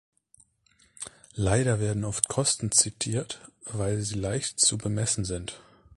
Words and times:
Leider 1.35 1.79
werden 1.79 2.05
oft 2.05 2.27
Kosten 2.27 2.71
zitiert, 2.71 3.39
weil 3.65 4.01
sie 4.01 4.15
leicht 4.15 4.59
zu 4.59 4.79
bemessen 4.79 5.25
sind. 5.25 5.59